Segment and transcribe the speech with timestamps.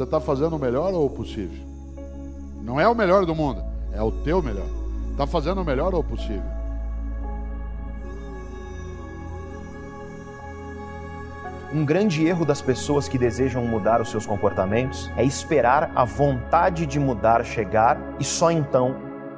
[0.00, 1.62] Você está fazendo o melhor ou o possível?
[2.62, 3.62] Não é o melhor do mundo,
[3.92, 4.64] é o teu melhor.
[5.10, 6.50] Está fazendo o melhor ou o possível?
[11.70, 16.86] Um grande erro das pessoas que desejam mudar os seus comportamentos é esperar a vontade
[16.86, 18.96] de mudar chegar e só então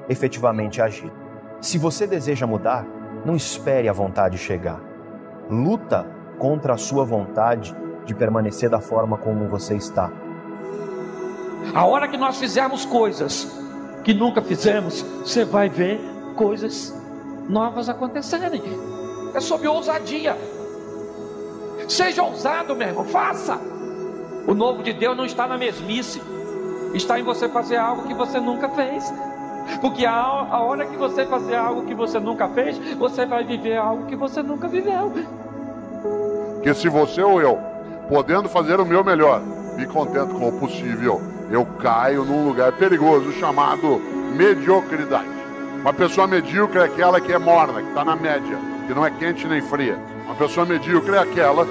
[0.09, 1.13] efetivamente agir.
[1.61, 2.87] Se você deseja mudar,
[3.25, 4.81] não espere a vontade chegar.
[5.51, 6.07] Luta
[6.39, 7.75] contra a sua vontade
[8.07, 10.23] de permanecer da forma como você está.
[11.75, 13.51] A hora que nós fizermos coisas
[14.05, 16.01] que nunca fizemos, você vai ver
[16.35, 16.95] coisas
[17.49, 18.63] novas acontecerem.
[19.35, 20.37] É sobre ousadia.
[21.89, 23.59] Seja ousado, meu irmão, faça.
[24.47, 26.21] O novo de Deus não está na mesmice,
[26.95, 29.13] está em você fazer algo que você nunca fez.
[29.81, 33.77] Porque a, a hora que você fazer algo que você nunca fez, você vai viver
[33.77, 35.13] algo que você nunca viveu.
[36.63, 37.59] Que se você ou eu,
[38.09, 39.41] podendo fazer o meu melhor,
[39.77, 41.21] me contento com o possível,
[41.53, 44.01] eu caio num lugar perigoso chamado
[44.35, 45.29] mediocridade.
[45.83, 49.11] Uma pessoa medíocre é aquela que é morna, que está na média, que não é
[49.11, 49.99] quente nem fria.
[50.25, 51.67] Uma pessoa medíocre é aquela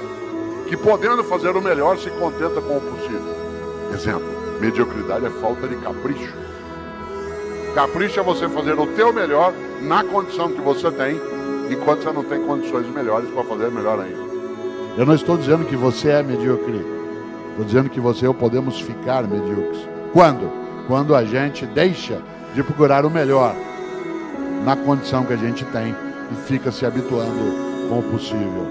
[0.67, 3.35] que, podendo fazer o melhor, se contenta com o possível.
[3.91, 4.23] Exemplo:
[4.59, 6.33] mediocridade é falta de capricho.
[7.73, 9.51] Capricho é você fazer o teu melhor
[9.81, 11.19] na condição que você tem,
[11.71, 14.31] enquanto você não tem condições melhores para fazer melhor ainda.
[14.95, 17.00] Eu não estou dizendo que você é medíocre.
[17.52, 19.88] Estou dizendo que você e eu podemos ficar medíocres.
[20.13, 20.52] Quando?
[20.88, 22.21] Quando a gente deixa
[22.53, 23.55] de procurar o melhor
[24.66, 25.95] na condição que a gente tem
[26.31, 28.67] e fica se habituando com o possível.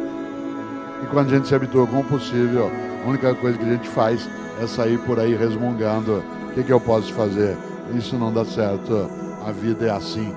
[1.02, 2.70] E quando a gente se habitua com o possível,
[3.04, 4.28] a única coisa que a gente faz
[4.62, 7.56] é sair por aí resmungando: o que, que eu posso fazer?
[7.94, 9.10] Isso não dá certo,
[9.46, 10.34] a vida é assim.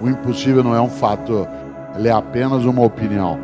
[0.00, 1.46] O impossível não é um fato,
[1.96, 3.38] ele é apenas uma opinião.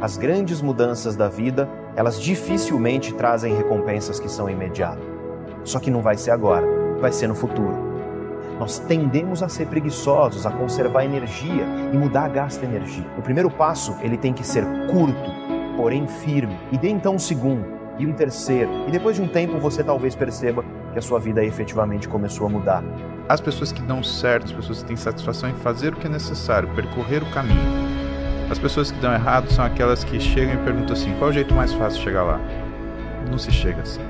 [0.00, 5.04] As grandes mudanças da vida, elas dificilmente trazem recompensas que são imediatas.
[5.64, 6.66] Só que não vai ser agora,
[7.00, 7.94] vai ser no futuro
[8.58, 13.04] nós tendemos a ser preguiçosos, a conservar energia e mudar a gasta energia.
[13.18, 15.30] O primeiro passo, ele tem que ser curto,
[15.76, 16.56] porém firme.
[16.70, 17.66] E dê então um segundo
[17.98, 18.70] e um terceiro.
[18.86, 22.50] E depois de um tempo você talvez perceba que a sua vida efetivamente começou a
[22.50, 22.84] mudar.
[23.28, 26.10] As pessoas que dão certo, as pessoas que têm satisfação em fazer o que é
[26.10, 27.93] necessário, percorrer o caminho.
[28.50, 31.34] As pessoas que dão errado são aquelas que chegam e perguntam assim: qual é o
[31.34, 32.40] jeito mais fácil de chegar lá?
[33.30, 34.00] Não se chega assim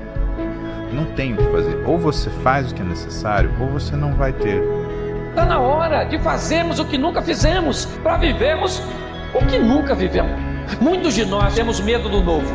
[0.95, 1.83] não tem o que fazer.
[1.85, 4.63] Ou você faz o que é necessário, ou você não vai ter.
[5.29, 8.81] Está na hora de fazermos o que nunca fizemos, para vivermos
[9.33, 10.39] o que nunca vivemos.
[10.79, 12.49] Muitos de nós temos medo do novo.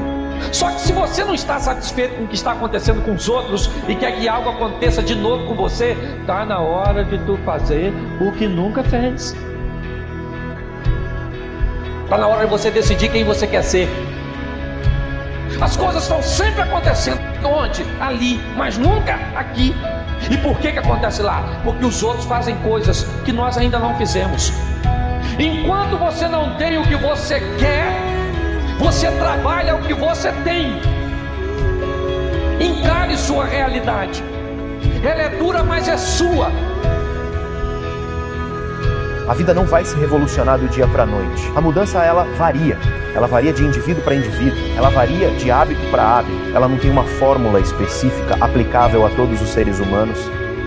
[0.53, 3.71] Só que se você não está satisfeito com o que está acontecendo com os outros
[3.87, 7.93] e quer que algo aconteça de novo com você, está na hora de tu fazer
[8.21, 9.37] o que nunca fez.
[12.11, 13.89] Está na hora de você decidir quem você quer ser.
[15.61, 17.87] As coisas estão sempre acontecendo onde?
[18.01, 19.73] Ali, mas nunca aqui.
[20.29, 21.61] E por que, que acontece lá?
[21.63, 24.53] Porque os outros fazem coisas que nós ainda não fizemos.
[25.39, 27.93] Enquanto você não tem o que você quer,
[28.81, 30.81] você trabalha o que você tem.
[32.61, 34.21] Encare sua realidade.
[35.05, 36.51] Ela é dura, mas é sua.
[39.31, 41.53] A vida não vai se revolucionar do dia para a noite.
[41.55, 42.77] A mudança ela varia.
[43.15, 44.59] Ela varia de indivíduo para indivíduo.
[44.77, 46.37] Ela varia de hábito para hábito.
[46.53, 50.19] Ela não tem uma fórmula específica aplicável a todos os seres humanos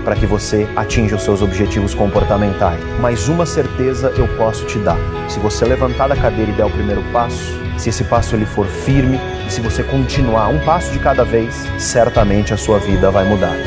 [0.06, 2.79] para que você atinja os seus objetivos comportamentais.
[3.01, 4.97] Mas uma certeza eu posso te dar.
[5.28, 8.66] Se você levantar da cadeira e der o primeiro passo, se esse passo ele for
[8.66, 13.25] firme e se você continuar um passo de cada vez, certamente a sua vida vai
[13.25, 13.57] mudar.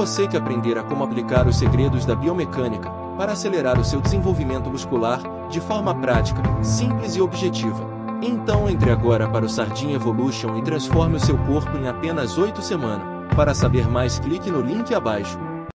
[0.00, 2.88] Você que aprender a como aplicar os segredos da biomecânica
[3.18, 7.86] para acelerar o seu desenvolvimento muscular de forma prática, simples e objetiva.
[8.22, 12.62] Então entre agora para o Sardinha Evolution e transforme o seu corpo em apenas 8
[12.62, 13.06] semanas.
[13.36, 15.38] Para saber mais clique no link abaixo.